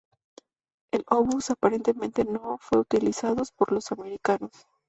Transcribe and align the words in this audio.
El 0.91 1.05
obús 1.11 1.51
aparentemente 1.51 2.25
no 2.25 2.57
fue 2.59 2.79
utilizados 2.79 3.51
por 3.51 3.71
los 3.71 3.91
americanos. 3.91 4.49